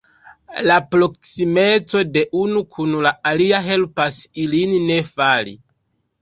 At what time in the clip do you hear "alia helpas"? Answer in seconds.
3.33-4.19